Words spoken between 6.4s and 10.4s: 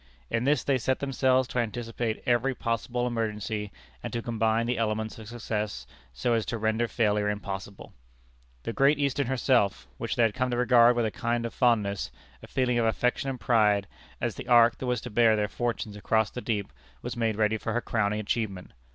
to render failure impossible. The Great Eastern herself, which they had